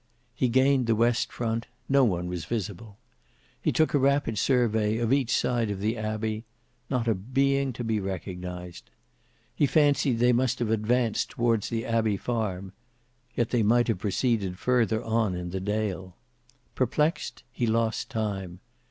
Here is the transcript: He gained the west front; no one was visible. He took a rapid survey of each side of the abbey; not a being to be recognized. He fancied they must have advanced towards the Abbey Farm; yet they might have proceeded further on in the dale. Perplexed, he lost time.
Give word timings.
He 0.33 0.49
gained 0.49 0.87
the 0.87 0.95
west 0.95 1.31
front; 1.31 1.67
no 1.87 2.03
one 2.03 2.25
was 2.25 2.45
visible. 2.45 2.97
He 3.61 3.71
took 3.71 3.93
a 3.93 3.99
rapid 3.99 4.39
survey 4.39 4.97
of 4.97 5.13
each 5.13 5.29
side 5.29 5.69
of 5.69 5.79
the 5.79 5.95
abbey; 5.95 6.43
not 6.89 7.07
a 7.07 7.13
being 7.13 7.71
to 7.73 7.83
be 7.83 7.99
recognized. 7.99 8.89
He 9.53 9.67
fancied 9.67 10.13
they 10.17 10.33
must 10.33 10.57
have 10.57 10.71
advanced 10.71 11.29
towards 11.29 11.69
the 11.69 11.85
Abbey 11.85 12.17
Farm; 12.17 12.73
yet 13.35 13.51
they 13.51 13.61
might 13.61 13.89
have 13.89 13.99
proceeded 13.99 14.57
further 14.57 15.03
on 15.03 15.35
in 15.35 15.51
the 15.51 15.59
dale. 15.61 16.15
Perplexed, 16.73 17.43
he 17.51 17.67
lost 17.67 18.09
time. 18.09 18.59